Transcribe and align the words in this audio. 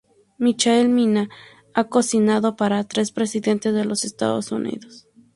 Michael 0.39 0.89
Mina 0.89 1.29
ha 1.75 1.83
cocinado 1.83 2.55
para 2.55 2.83
tres 2.87 3.11
presidentes 3.11 3.71
de 3.75 3.85
los 3.85 4.03
Estados 4.03 4.51
Unidos. 4.51 5.07